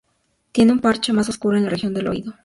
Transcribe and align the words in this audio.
Tiene 0.51 0.71
un 0.73 0.79
parche 0.79 1.13
más 1.13 1.29
oscuro 1.29 1.57
en 1.57 1.65
la 1.65 1.69
región 1.69 1.93
del 1.93 2.07
oído. 2.07 2.33